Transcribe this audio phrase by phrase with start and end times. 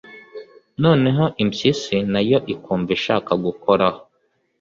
[0.83, 3.99] noneho impyisi nayo ikumva ishaka gukoraho.